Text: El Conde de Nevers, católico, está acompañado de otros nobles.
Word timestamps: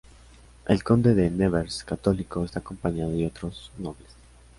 El 0.65 0.83
Conde 0.83 1.13
de 1.13 1.29
Nevers, 1.29 1.83
católico, 1.83 2.43
está 2.43 2.57
acompañado 2.57 3.11
de 3.11 3.27
otros 3.27 3.71
nobles. 3.77 4.09